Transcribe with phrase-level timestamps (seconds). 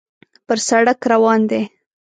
[0.47, 1.61] پر سړک روان دی.